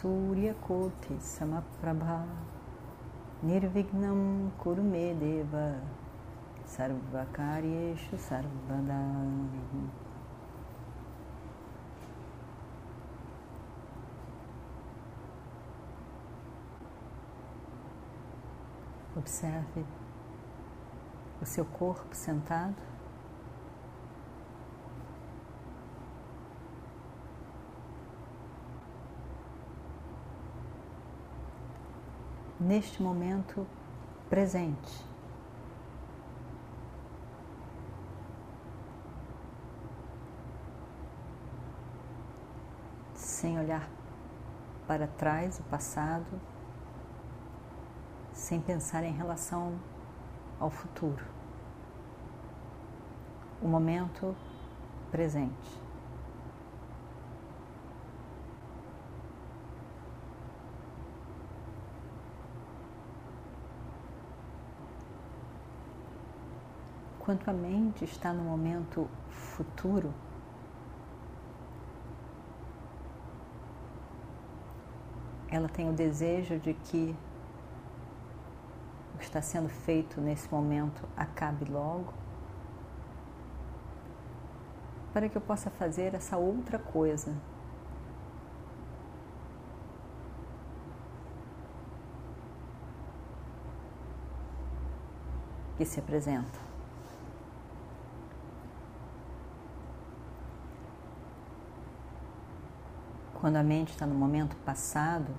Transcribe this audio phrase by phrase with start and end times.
[0.00, 2.26] Mahakaya Suryakoti Samaprabha.
[3.44, 5.80] Nirvignam Kurumedeva
[6.66, 9.00] Sarvakaryeshu Sarvada.
[19.16, 19.84] Observe
[21.42, 22.99] o seu corpo sentado.
[32.60, 33.66] Neste momento
[34.28, 35.02] presente.
[43.14, 43.88] Sem olhar
[44.86, 46.26] para trás, o passado,
[48.34, 49.80] sem pensar em relação
[50.58, 51.24] ao futuro.
[53.62, 54.36] O momento
[55.10, 55.80] presente.
[67.30, 70.12] Quanto a mente está no momento futuro,
[75.48, 77.16] ela tem o desejo de que
[79.16, 82.12] que está sendo feito nesse momento acabe logo,
[85.12, 87.32] para que eu possa fazer essa outra coisa.
[95.76, 96.69] Que se apresenta.
[103.40, 105.34] Quando a mente está no momento passado,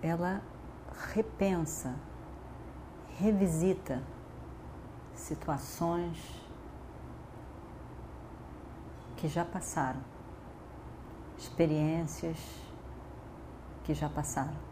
[0.00, 0.40] ela
[1.12, 1.94] repensa,
[3.18, 4.02] revisita
[5.14, 6.18] situações
[9.16, 10.00] que já passaram,
[11.36, 12.38] experiências
[13.84, 14.67] que já passaram.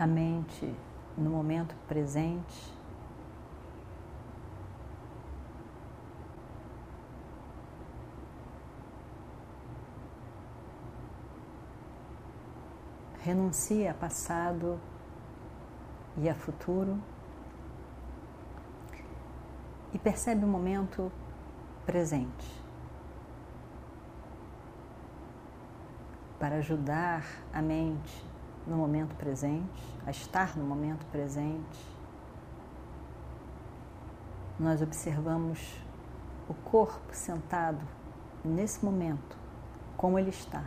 [0.00, 0.74] A mente
[1.14, 2.72] no momento presente.
[13.22, 14.80] Renuncia a passado
[16.16, 16.98] e a futuro
[19.92, 21.12] e percebe o momento
[21.84, 22.64] presente.
[26.38, 27.22] Para ajudar
[27.52, 28.29] a mente
[28.66, 31.78] no momento presente, a estar no momento presente,
[34.58, 35.80] nós observamos
[36.48, 37.80] o corpo sentado
[38.44, 39.36] nesse momento,
[39.96, 40.64] como ele está.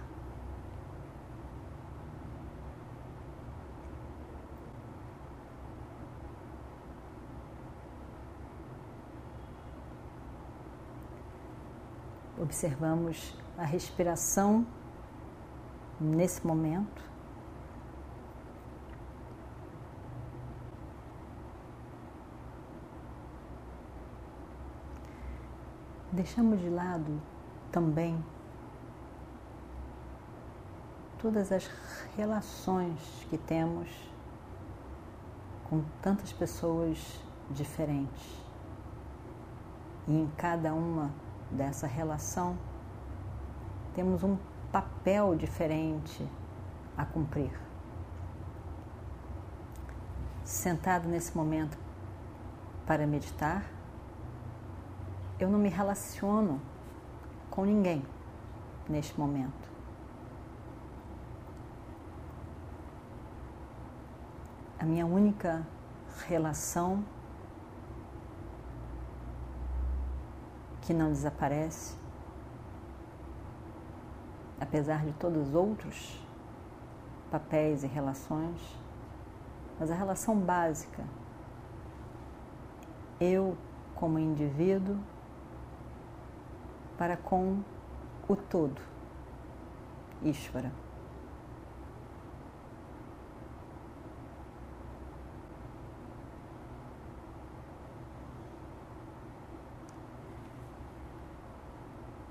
[12.41, 14.65] Observamos a respiração
[15.99, 17.12] nesse momento.
[26.13, 27.19] Deixamos de lado
[27.71, 28.23] também
[31.17, 31.67] todas as
[32.15, 33.89] relações que temos
[35.67, 37.19] com tantas pessoas
[37.49, 38.43] diferentes.
[40.07, 41.11] E em cada uma
[41.49, 42.55] dessa relação
[43.95, 44.37] temos um
[44.71, 46.27] papel diferente
[46.95, 47.59] a cumprir.
[50.43, 51.75] Sentado nesse momento
[52.85, 53.63] para meditar,
[55.39, 56.61] eu não me relaciono
[57.49, 58.03] com ninguém
[58.87, 59.71] neste momento.
[64.79, 65.65] A minha única
[66.27, 67.03] relação
[70.81, 71.95] que não desaparece,
[74.59, 76.19] apesar de todos os outros
[77.31, 78.59] papéis e relações,
[79.79, 81.03] mas a relação básica,
[83.19, 83.57] eu
[83.95, 84.99] como indivíduo
[87.03, 87.61] para com
[88.29, 88.81] o todo,
[90.21, 90.71] Ishvara.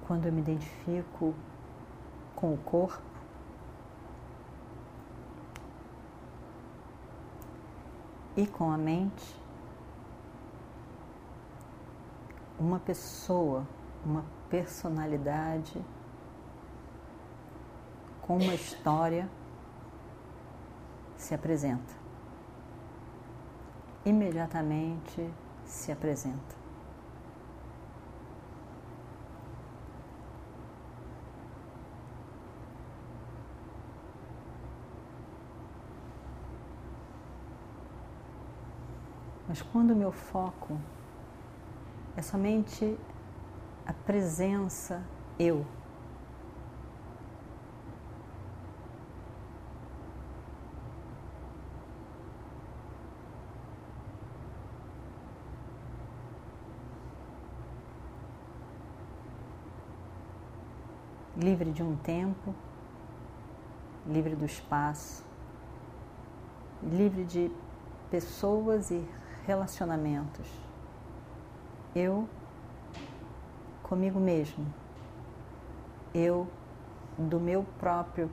[0.07, 1.35] Quando eu me identifico
[2.35, 3.03] com o corpo,
[8.35, 9.39] e com a mente,
[12.59, 13.67] uma pessoa,
[14.03, 15.83] uma personalidade
[18.21, 19.27] com uma história
[21.17, 21.95] se apresenta.
[24.05, 25.33] Imediatamente
[25.65, 26.55] se apresenta.
[39.49, 40.79] Mas quando o meu foco
[42.15, 42.99] é somente
[43.93, 45.03] a presença
[45.39, 45.67] eu,
[61.37, 62.55] livre de um tempo,
[64.07, 65.23] livre do espaço,
[66.83, 67.53] livre de
[68.11, 69.07] pessoas e
[69.45, 70.47] relacionamentos.
[71.95, 72.27] Eu
[73.93, 74.65] comigo mesmo.
[76.15, 76.49] Eu
[77.19, 78.31] do meu próprio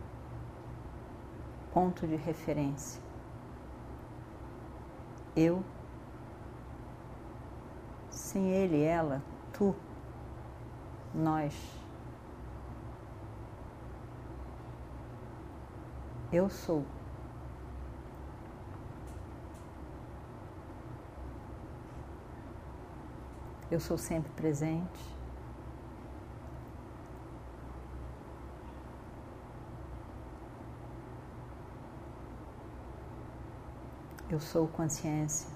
[1.73, 3.01] ponto de referência.
[5.35, 5.61] Eu
[8.09, 9.21] sem ele, ela,
[9.51, 9.75] tu,
[11.13, 11.53] nós.
[16.31, 16.85] Eu sou.
[23.69, 25.18] Eu sou sempre presente.
[34.31, 35.49] Eu sou consciência,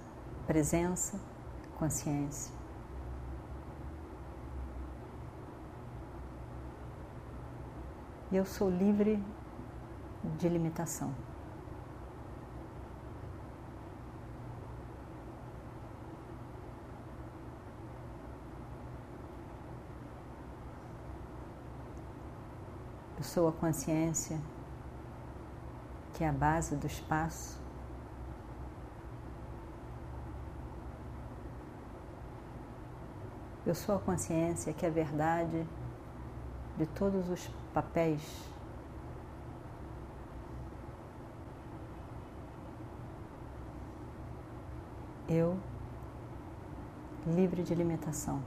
[0.47, 1.19] presença,
[1.77, 2.51] consciência.
[8.31, 9.23] E eu sou livre
[10.39, 11.13] de limitação.
[23.15, 24.41] Eu sou a consciência
[26.15, 27.62] que é a base do espaço.
[33.65, 35.65] Eu sou a consciência que é a verdade
[36.77, 38.21] de todos os papéis.
[45.29, 45.57] Eu,
[47.25, 48.41] livre de limitação.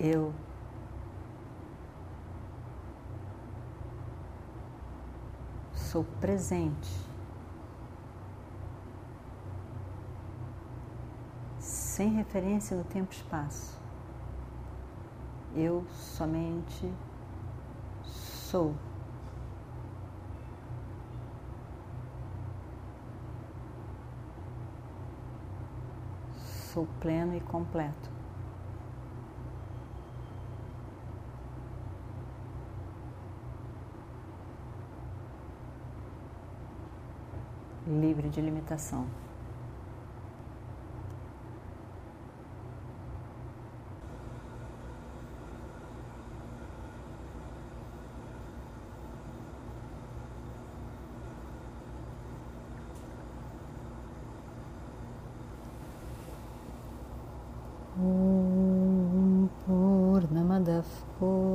[0.00, 0.32] eu
[5.74, 6.90] sou presente,
[12.00, 13.78] sem referência no tempo e espaço.
[15.54, 16.90] Eu somente
[18.02, 18.74] sou.
[26.72, 28.08] Sou pleno e completo.
[37.86, 39.06] livre de limitação.